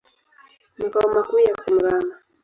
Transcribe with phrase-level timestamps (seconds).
[0.77, 2.15] Makao makuu yako Murang'a.